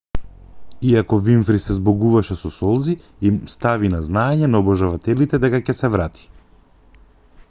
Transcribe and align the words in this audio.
иако 0.91 1.17
винфри 1.25 1.57
се 1.65 1.75
збогуваше 1.79 2.37
со 2.39 2.51
солзи 2.55 2.95
им 3.31 3.37
стави 3.55 3.93
на 3.97 3.99
знаење 4.09 4.49
на 4.55 4.63
обожавателите 4.65 5.41
дека 5.45 5.61
ќе 5.69 5.77
се 5.83 5.93
врати 5.97 6.27